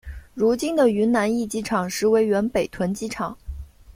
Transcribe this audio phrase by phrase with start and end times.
[0.33, 3.37] 如今的云南驿机场实为原北屯机场。